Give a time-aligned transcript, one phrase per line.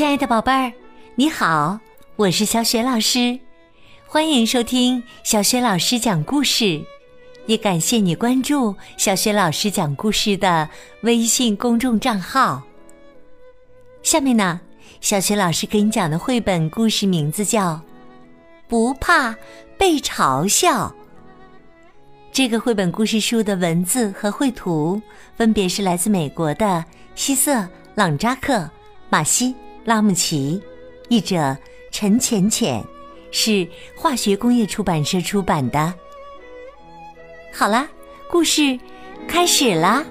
[0.00, 0.72] 亲爱的宝贝儿，
[1.14, 1.78] 你好，
[2.16, 3.38] 我是小雪老师，
[4.06, 6.82] 欢迎收听小雪老师讲故事，
[7.44, 10.66] 也感谢你关注小雪老师讲故事的
[11.02, 12.62] 微信公众账号。
[14.02, 14.62] 下面呢，
[15.02, 17.72] 小雪老师给你讲的绘本故事名字叫
[18.68, 19.36] 《不怕
[19.76, 20.88] 被嘲笑》。
[22.32, 24.98] 这个绘本故事书的文字和绘图
[25.36, 26.82] 分别是来自美国的
[27.14, 27.52] 希瑟·
[27.96, 28.66] 朗扎克、
[29.10, 29.48] 马西·
[29.84, 30.62] 拉姆齐，
[31.08, 31.56] 译者
[31.90, 32.84] 陈浅浅，
[33.30, 33.66] 是
[33.96, 35.94] 化学工业出版社出版的。
[37.52, 37.88] 好啦，
[38.28, 38.78] 故事
[39.26, 40.04] 开始啦！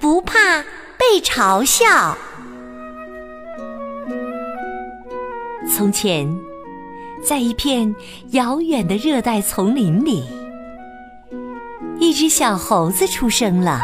[0.00, 0.62] 不怕
[0.98, 2.16] 被嘲笑。
[5.68, 6.26] 从前，
[7.22, 7.94] 在一片
[8.30, 10.24] 遥远的热带丛林里，
[11.98, 13.80] 一只小猴子出生了。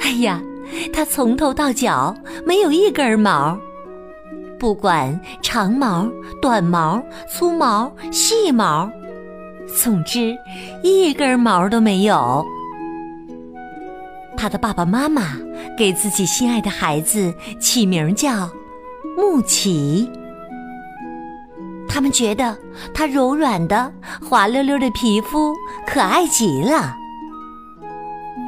[0.00, 0.40] 哎呀，
[0.92, 2.14] 它从头到脚
[2.44, 3.58] 没有一根毛，
[4.58, 6.08] 不管长毛、
[6.40, 8.90] 短毛、粗毛、细毛，
[9.66, 10.36] 总之
[10.82, 12.44] 一根毛都没有。
[14.36, 15.36] 他的爸爸妈妈
[15.78, 18.50] 给自己心爱的孩子起名叫
[19.16, 20.08] 木奇。
[21.88, 22.54] 他们觉得
[22.92, 23.90] 它柔软的、
[24.22, 25.54] 滑溜溜的皮肤
[25.86, 26.96] 可爱极了。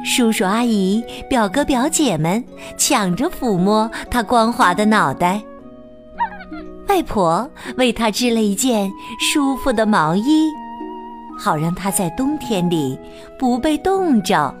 [0.05, 2.43] 叔叔阿姨、表哥表姐们
[2.77, 5.41] 抢着抚摸它光滑的脑袋。
[6.87, 10.49] 外婆为它织了一件舒服的毛衣，
[11.37, 12.97] 好让它在冬天里
[13.37, 14.53] 不被冻着。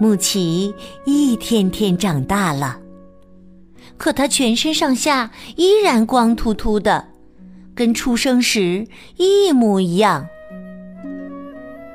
[0.00, 0.74] 木奇
[1.04, 2.78] 一天天长大了。
[3.96, 7.06] 可他全身上下依然光秃秃的，
[7.74, 10.26] 跟出生时一模一样。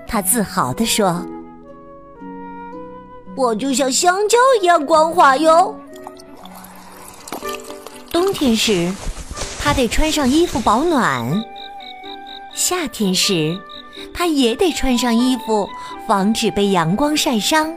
[0.08, 1.26] 他自豪地说
[3.36, 5.80] ：“我就像香蕉一样光滑哟。”
[8.12, 8.92] 冬天时，
[9.60, 11.44] 他得穿上衣服保暖；
[12.54, 13.60] 夏天时，
[14.14, 15.70] 他也得穿上衣服，
[16.08, 17.72] 防止被阳光晒伤。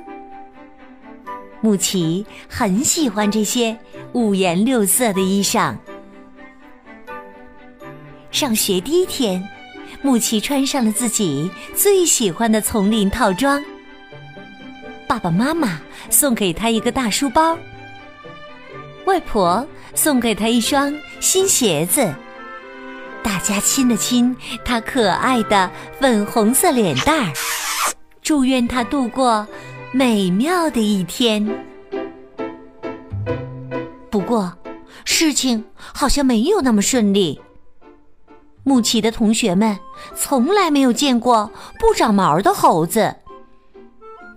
[1.60, 3.76] 木奇很喜欢这些。
[4.12, 5.76] 五颜六色的衣裳。
[8.30, 9.46] 上学第一天，
[10.02, 13.62] 木奇穿上了自己最喜欢的丛林套装。
[15.06, 15.80] 爸爸妈妈
[16.10, 17.58] 送给他一个大书包，
[19.04, 22.14] 外婆送给他一双新鞋子，
[23.20, 25.68] 大家亲了亲他可爱的
[25.98, 27.32] 粉红色脸蛋儿，
[28.22, 29.46] 祝愿他度过
[29.92, 31.44] 美妙的一天。
[34.08, 34.56] 不过，
[35.04, 37.40] 事情好像没有那么顺利。
[38.70, 39.80] 木奇的同学们
[40.14, 41.50] 从来没有见过
[41.80, 43.16] 不长毛的猴子，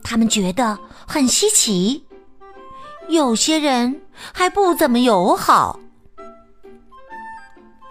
[0.04, 2.08] 他们觉得很稀奇。
[3.08, 4.02] 有些人
[4.34, 5.80] 还不怎么友好。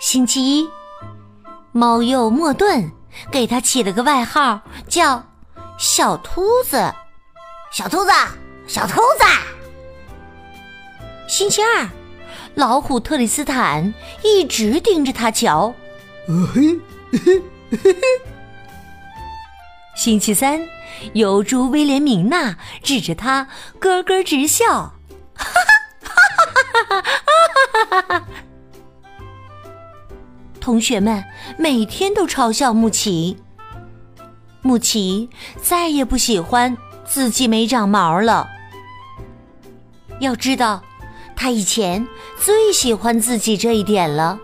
[0.00, 0.69] 星期一，
[1.70, 2.91] 猫鼬莫顿
[3.31, 5.25] 给他起了个外号，叫
[5.78, 6.92] “小秃子”。
[7.70, 8.10] 小秃子，
[8.66, 9.25] 小秃子。
[11.28, 11.88] 星期二，
[12.56, 13.94] 老虎特里斯坦
[14.25, 15.72] 一直盯着他瞧。
[16.26, 16.78] 嘿，
[17.10, 18.00] 嘿，嘿嘿
[19.96, 20.60] 星期三，
[21.14, 23.48] 油猪威廉明娜指着他
[23.80, 24.94] 咯咯直笑。
[25.34, 25.60] 哈哈
[26.02, 26.14] 哈
[26.84, 28.26] 哈哈哈哈哈哈
[30.60, 31.24] 同学们
[31.58, 33.36] 每天都嘲笑木奇。
[34.62, 35.28] 木奇
[35.60, 38.48] 再也不喜欢自己没长毛了。
[40.20, 40.82] 要知道。
[41.34, 42.06] 他以前
[42.38, 44.38] 最喜欢自己这一点了。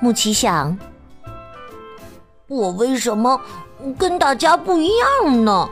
[0.00, 0.76] 木奇想
[2.48, 3.40] ：“我为什么
[3.98, 5.68] 跟大家不一样呢？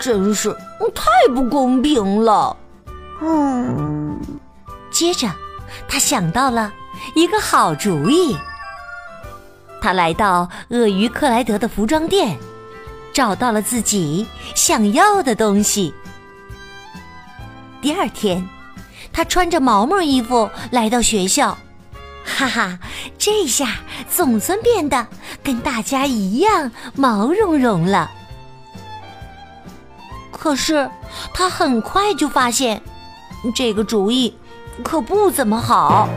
[0.00, 0.50] 真是
[0.94, 2.56] 太不公平了。”
[3.20, 4.18] 嗯。
[4.90, 5.30] 接着，
[5.86, 6.72] 他想到了
[7.14, 8.36] 一个好主意。
[9.80, 12.38] 他来到鳄鱼克莱德的服装店，
[13.12, 15.94] 找到了自己想要的东西。
[17.82, 18.48] 第二天。
[19.12, 21.56] 他穿着毛毛衣服来到学校，
[22.24, 22.78] 哈哈，
[23.18, 23.80] 这下
[24.10, 25.06] 总算变得
[25.42, 28.10] 跟大家一样毛茸茸了。
[30.32, 30.90] 可是
[31.32, 32.82] 他很快就发现，
[33.54, 34.36] 这个主意
[34.82, 36.08] 可不怎么好。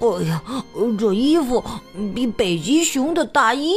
[0.00, 0.42] 哎呀，
[0.98, 1.62] 这衣服
[2.14, 3.74] 比北极熊的大衣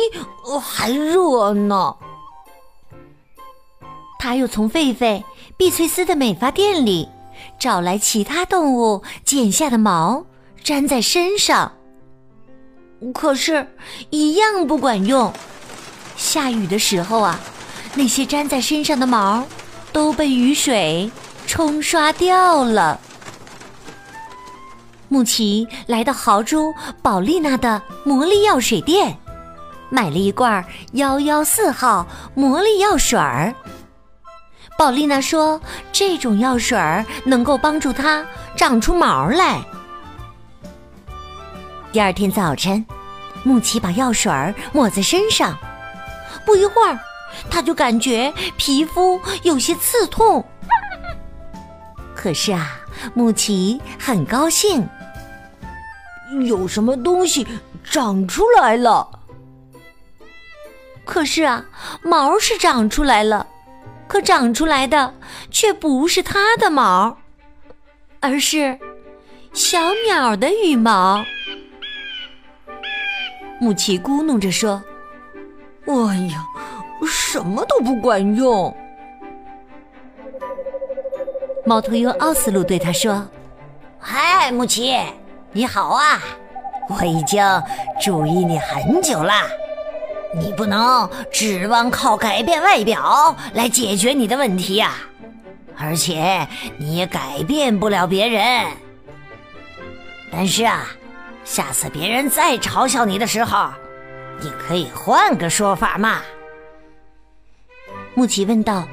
[0.62, 1.96] 还热呢。
[4.18, 5.24] 他又从狒狒
[5.56, 7.10] 碧翠丝的美发店里。
[7.60, 10.26] 找来其他动物剪下的毛
[10.64, 11.72] 粘在身上，
[13.14, 13.68] 可是，
[14.10, 15.32] 一样不管用。
[16.16, 17.40] 下雨的时候啊，
[17.96, 19.46] 那些粘在身上的毛
[19.94, 21.10] 都被雨水
[21.46, 23.00] 冲刷掉了。
[25.08, 29.18] 木奇来到豪猪宝丽娜的魔力药水店，
[29.90, 33.56] 买了一罐幺幺四号魔力药水儿。
[34.78, 35.62] 宝丽娜说
[35.94, 38.26] ：“这种药水儿能够帮助它
[38.56, 39.62] 长出毛来。”
[41.92, 42.86] 第二天早晨，
[43.44, 44.32] 木奇把药水
[44.74, 45.58] 抹在身上，
[46.46, 47.00] 不一会儿，
[47.50, 50.44] 他就感觉皮肤有些刺痛。
[52.14, 52.80] 可是啊，
[53.14, 54.88] 木奇很高兴，
[56.46, 57.48] 有什么东西
[57.84, 59.08] 长出来了。
[61.06, 61.66] 可是啊，
[62.04, 63.48] 毛是长出来了。
[64.08, 65.14] 可长出来的
[65.52, 67.18] 却不是它的毛，
[68.22, 68.80] 而是
[69.52, 71.26] 小鸟的羽毛。
[73.60, 74.82] 木奇咕哝着说
[75.88, 76.46] ：“哎呀，
[77.08, 78.76] 什么都不管用。”
[81.66, 83.28] 猫头鹰奥斯陆对他说
[84.00, 84.96] ：“嗨，木奇，
[85.52, 86.22] 你好啊！
[86.90, 87.44] 我已经
[88.02, 89.34] 注意你很久了。”
[90.36, 94.96] 你不能指望靠改变外表来解决你的问题呀，
[95.78, 96.46] 而且
[96.78, 98.66] 你也改变不了别人。
[100.30, 100.86] 但是啊，
[101.48, 103.70] 下次别人再嘲笑你的时候，
[104.42, 106.22] 你可以换个说法嘛。
[108.14, 108.86] 木奇问道：“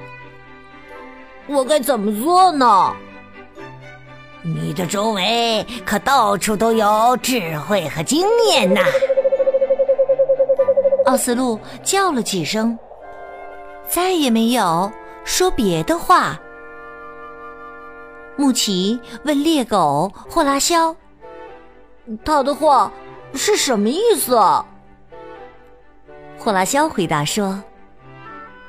[1.48, 2.94] 我该怎么做呢？”
[4.42, 8.82] 你的周围可到处都有智慧和经验呐。
[11.06, 12.78] 奥斯陆叫了几声，
[13.88, 14.90] 再也没有
[15.24, 16.38] 说别的话。
[18.36, 20.94] 木奇问猎狗霍拉肖
[22.24, 22.90] ：“他的话
[23.34, 24.36] 是什么意思？”
[26.38, 27.62] 霍拉肖回答说：“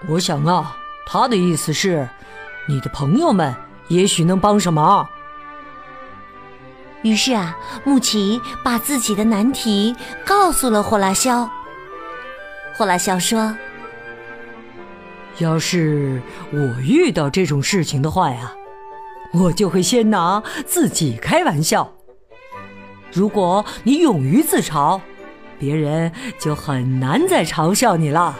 [0.08, 2.08] 我想啊，他的意思是，
[2.68, 3.54] 你的朋友们
[3.90, 5.08] 也许能帮上忙。”
[7.04, 9.96] 于是啊，穆奇把自己的难题
[10.26, 11.48] 告诉了霍拉肖。
[12.76, 13.56] 霍拉肖说
[15.38, 16.22] ：“要是
[16.52, 18.52] 我遇到这种事情的话呀，
[19.34, 21.95] 我就会先拿自己开玩笑。
[23.16, 25.00] 如果你勇于自嘲，
[25.58, 28.38] 别人就很难再嘲笑你了。”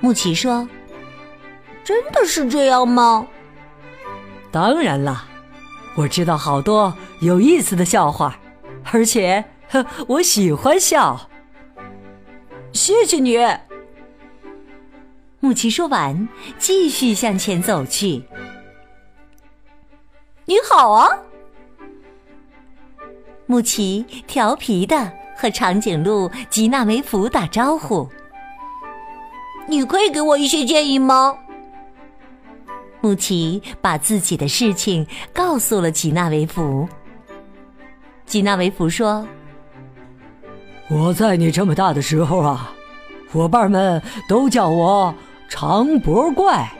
[0.00, 0.68] 穆奇说
[1.84, 3.28] ：“真的是这样吗？”
[4.50, 5.26] 当然了，
[5.96, 8.38] 我知道好多有意思的笑话，
[8.92, 9.44] 而且
[10.06, 11.28] 我喜欢笑。
[12.72, 13.38] 谢谢你，
[15.40, 16.28] 穆奇说完，
[16.58, 18.24] 继续向前走去。
[20.44, 21.08] 你好啊，
[23.46, 28.08] 木奇调皮的和长颈鹿吉纳维弗打招呼。
[29.66, 31.34] 你可以给我一些建议吗？
[33.00, 36.88] 穆奇把自己的事情告诉了吉纳维弗。
[38.24, 39.26] 吉纳维弗说。
[40.88, 42.72] 我在你这么大的时候啊，
[43.30, 45.14] 伙伴们都叫我
[45.48, 46.70] 长脖怪。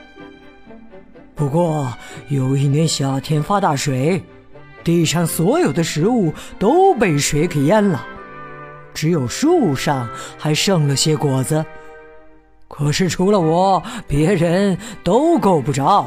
[1.35, 1.93] 不过
[2.29, 4.23] 有一年夏天发大水，
[4.85, 8.07] 地上所有的食物都被水给淹了，
[8.93, 11.65] 只有树上还剩了些果子。
[12.69, 16.07] 可是除了我，别人都够不着。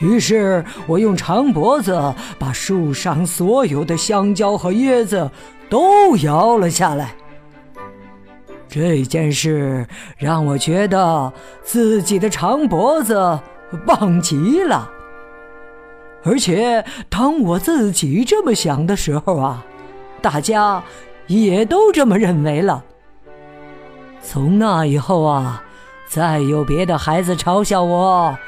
[0.00, 5.30] 于是我用长脖子把树上所有的香蕉和椰子。
[5.72, 7.14] 都摇了下来。
[8.68, 9.86] 这件事
[10.18, 13.40] 让我觉得自己的长脖子
[13.86, 14.90] 棒极了。
[16.24, 19.64] 而且当我自己这么想的时候啊，
[20.20, 20.82] 大家
[21.26, 22.84] 也都这么认为了。
[24.22, 25.64] 从那以后啊，
[26.06, 28.38] 再有别的孩子嘲笑我，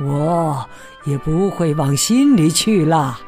[0.00, 0.66] 我
[1.04, 3.20] 也不会往心里去了。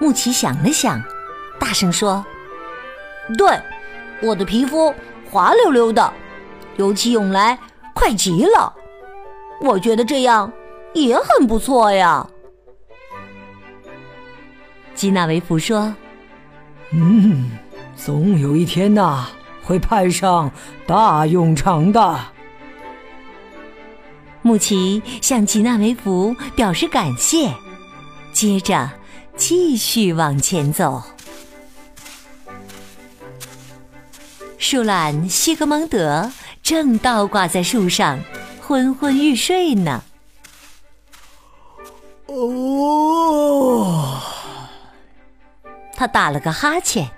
[0.00, 1.02] 木奇想了想，
[1.58, 2.24] 大声说
[3.36, 3.60] ：“对，
[4.22, 4.94] 我的皮肤
[5.30, 6.12] 滑溜溜的，
[6.76, 7.58] 游起泳来
[7.94, 8.72] 快极了。
[9.60, 10.52] 我觉得这样
[10.94, 12.26] 也很不错呀。”
[14.96, 15.94] 吉纳维夫说
[16.92, 17.50] ：“嗯，
[17.96, 19.28] 总有一天呐，
[19.62, 20.50] 会派上
[20.86, 22.18] 大用场的。”
[24.40, 27.52] 穆奇向吉纳维弗表示感谢，
[28.32, 28.90] 接着。
[29.36, 31.02] 继续往前走。
[34.58, 36.30] 树懒西格蒙德
[36.62, 38.20] 正倒挂在树上，
[38.62, 40.04] 昏昏欲睡呢。
[42.36, 44.20] 哦，
[45.94, 47.08] 他打了个哈欠。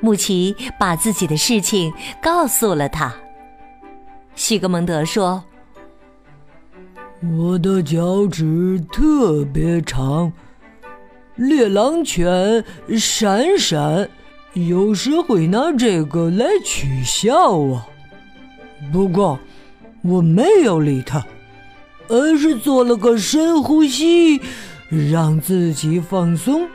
[0.00, 3.12] 穆奇把自己的事情告诉了他。
[4.36, 5.42] 西格蒙德说
[7.36, 10.32] ：“我的脚趾特别长，
[11.34, 12.64] 猎狼犬
[12.96, 14.08] 闪闪
[14.52, 17.84] 有时会拿这个来取笑我。
[18.92, 19.36] 不过
[20.02, 21.26] 我没有理他，
[22.08, 24.40] 而是做了个深呼吸，
[24.88, 26.68] 让自己放松，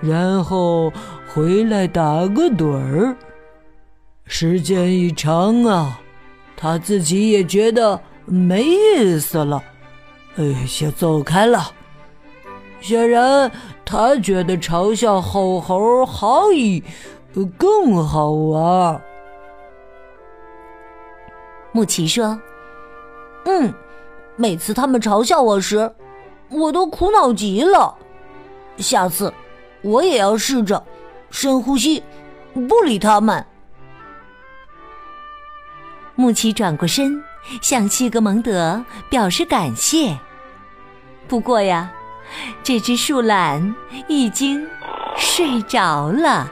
[0.00, 0.92] 然后
[1.34, 3.16] 回来打个盹儿。
[4.26, 6.00] 时间一长啊。”
[6.60, 9.62] 他自己也觉得没意思了，
[10.34, 11.70] 哎，先走开了。
[12.80, 13.48] 显然，
[13.84, 16.82] 他觉得嘲笑吼猴好意
[17.56, 19.00] 更好玩。
[21.70, 22.36] 穆奇说
[23.46, 23.72] ：“嗯，
[24.40, 25.92] 每次他们嘲笑我时，
[26.48, 27.92] 我都苦恼极了。
[28.76, 29.34] 下次，
[29.82, 30.82] 我也要试着
[31.28, 32.00] 深呼吸，
[32.54, 33.44] 不理他们。”
[36.14, 37.20] 穆奇转过身，
[37.60, 40.16] 向西格蒙德表示感谢。
[41.26, 41.90] 不过呀，
[42.62, 43.74] 这只树懒
[44.06, 44.64] 已经
[45.16, 46.48] 睡着了。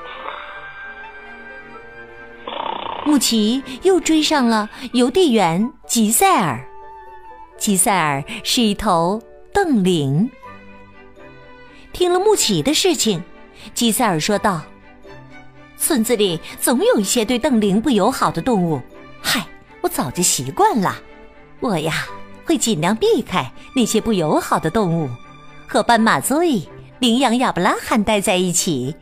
[3.05, 6.67] 穆奇又追上了邮递员吉赛尔。
[7.59, 9.23] 吉赛尔是一头
[9.53, 10.31] 瞪羚。
[11.93, 13.23] 听了穆奇的事情，
[13.75, 14.63] 吉赛尔说道
[15.77, 18.81] ：“村子里总有一些对瞪羚不友好的动物。
[19.21, 19.47] 嗨！”
[19.83, 20.97] 我早就习惯了，
[21.61, 22.07] 我呀
[22.45, 25.09] 会尽量避开那些不友好的动物，
[25.69, 26.67] 和斑马 zoe、
[26.99, 28.97] 羚羊亚伯拉罕待在一起，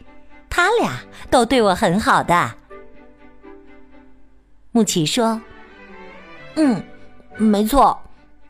[0.50, 2.54] 他俩都对我很好的。
[4.72, 5.40] 穆奇说
[6.56, 6.84] ：“嗯，
[7.38, 7.98] 没错，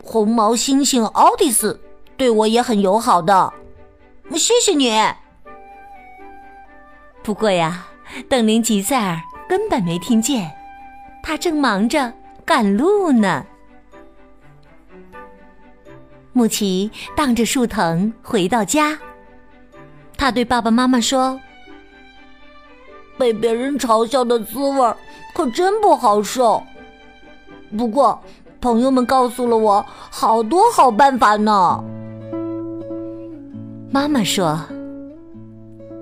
[0.05, 1.81] 红毛猩猩奥蒂斯
[2.15, 3.51] 对我也很友好的，
[4.35, 4.93] 谢谢你。”
[7.21, 7.87] 不过呀，
[8.29, 9.19] 邓林吉塞尔
[9.49, 10.49] 根本没听见，
[11.21, 12.13] 他正忙着。
[12.45, 13.43] 赶路呢。
[16.31, 18.99] 穆奇荡着树藤回到家，
[20.15, 21.41] 他对爸爸妈妈说
[23.17, 24.93] ：“被别人嘲笑的滋味
[25.33, 26.61] 可真不好受。
[27.75, 28.21] 不过，
[28.65, 31.83] 朋友们告诉了我好多好办法呢。”
[33.93, 34.59] 妈妈说：“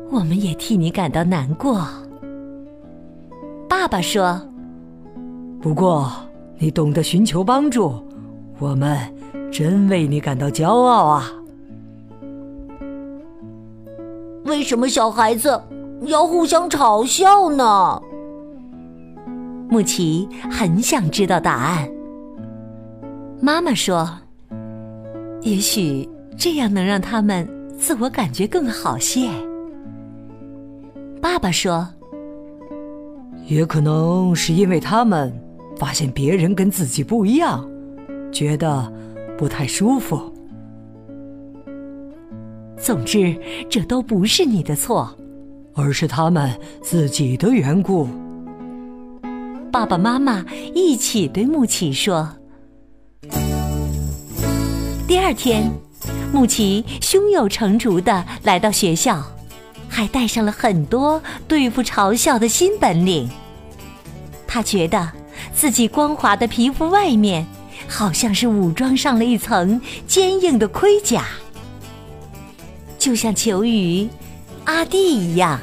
[0.09, 1.85] 我们也替你感到难过。”
[3.67, 4.41] 爸爸说
[5.61, 6.09] ：“不过。”
[6.59, 8.01] 你懂得寻求帮助，
[8.57, 8.97] 我们
[9.51, 11.29] 真为你感到骄傲啊！
[14.45, 15.61] 为什么小孩子
[16.03, 18.01] 要互相嘲笑呢？
[19.67, 21.89] 穆奇很想知道答案。
[23.45, 24.09] 妈妈说
[25.43, 26.07] ：“也许
[26.37, 27.45] 这样能让他们
[27.77, 29.29] 自我感觉更好些。”
[31.21, 31.85] 爸爸说
[33.45, 35.29] ：“也可能是因为他们。”
[35.75, 37.67] 发现别人跟自己不一样，
[38.31, 38.93] 觉得
[39.37, 40.31] 不太舒服。
[42.77, 43.35] 总之，
[43.69, 45.13] 这都不是你的错，
[45.73, 46.49] 而是他们
[46.81, 48.07] 自己的缘故。
[49.69, 52.29] 爸爸妈妈一起对穆奇说。
[55.13, 55.71] 第二天，
[56.31, 59.23] 穆奇胸有成竹的来到学校，
[59.87, 63.29] 还带上了很多对付嘲笑的新本领。
[64.47, 65.11] 他觉得。
[65.53, 67.45] 自己光滑的皮肤外面，
[67.87, 71.25] 好像是武装上了一层坚硬的盔甲，
[72.97, 74.09] 就像球鱼
[74.65, 75.61] 阿弟一样。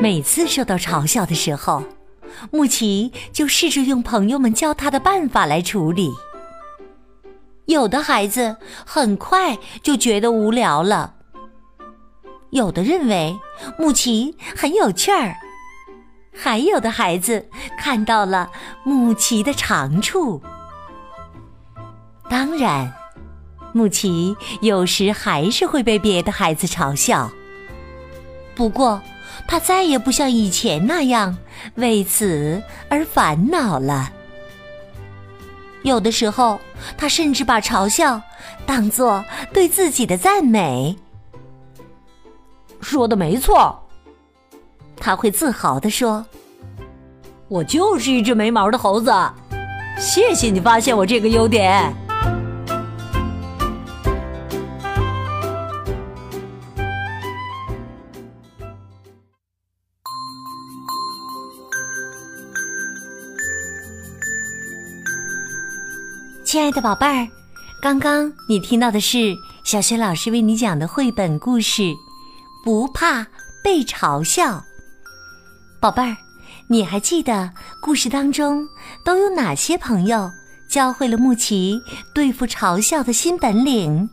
[0.00, 1.84] 每次受到嘲笑的时候，
[2.50, 6.10] 穆奇就试着用朋友们教他的办法来处理。
[7.70, 11.14] 有的孩子很快就觉得无聊了，
[12.50, 13.38] 有的认为
[13.78, 15.36] 穆奇很有趣儿。
[16.34, 17.48] 还有的孩子
[17.78, 18.50] 看到了
[18.82, 20.42] 穆奇的长处。
[22.28, 22.92] 当然，
[23.72, 27.30] 穆奇有时还是会被别的孩子嘲笑。
[28.56, 29.00] 不过，
[29.46, 31.38] 他再也不像以前那样
[31.76, 34.10] 为此而烦恼了。
[35.82, 36.60] 有的时候，
[36.96, 38.20] 他甚至把嘲笑
[38.66, 40.96] 当作对自己的赞美。
[42.80, 43.76] 说的没错。
[44.96, 46.26] 他会自豪地说
[47.48, 49.10] ：“我就是一只没毛的猴子。”
[49.98, 51.90] 谢谢你发现我这个优点。
[66.50, 67.28] 亲爱的宝贝儿，
[67.80, 71.82] 刚刚你听到的是小雪老师为你讲的绘本故事
[72.64, 73.20] 《不怕》。
[73.62, 74.60] 被嘲笑。
[75.80, 76.16] 宝贝儿，
[76.66, 78.66] 你还记得故事当中
[79.04, 80.28] 都有哪些朋友
[80.68, 81.80] 教会了木奇
[82.12, 84.10] 对付嘲笑的新本领？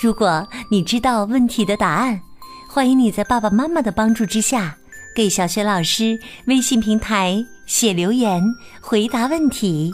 [0.00, 2.18] 如果你知道问题的答案，
[2.66, 4.74] 欢迎你在爸爸妈妈的帮助之下，
[5.14, 8.42] 给小雪老师微信平台写留言
[8.80, 9.92] 回答问题。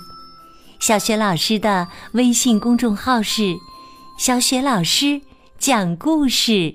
[0.82, 3.56] 小雪老师的微信公众号是
[4.18, 5.20] “小雪老师
[5.56, 6.74] 讲故事”，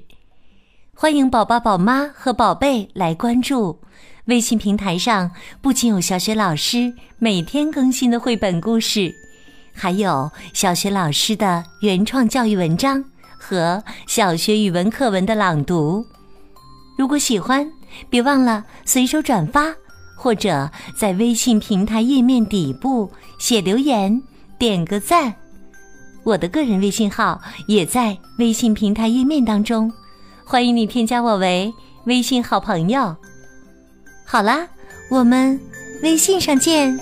[0.95, 3.81] 欢迎宝宝、宝妈和宝贝来关注。
[4.27, 5.29] 微信平台上
[5.61, 9.13] 不仅有小雪老师每天更新的绘本故事，
[9.73, 13.03] 还有小雪老师的原创教育文章
[13.37, 16.05] 和小学语文课文的朗读。
[16.97, 17.69] 如果喜欢，
[18.09, 19.75] 别忘了随手转发。
[20.17, 24.21] 或者在微信平台页面底部写留言，
[24.57, 25.33] 点个赞。
[26.23, 29.89] 我的个人微信号也在微信平台页面当中，
[30.43, 31.71] 欢迎你添加我为
[32.05, 33.15] 微信好朋友。
[34.25, 34.67] 好啦，
[35.09, 35.57] 我们
[36.03, 36.99] 微信上见。